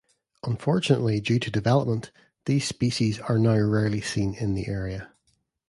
Unfortunately 0.41 1.21
due 1.21 1.37
to 1.37 1.51
development 1.51 2.09
these 2.45 2.67
species 2.67 3.19
are 3.19 3.37
now 3.37 3.53
rarely 3.59 4.01
seen 4.01 4.33
in 4.33 4.55
the 4.55 4.65
area. 4.67 5.11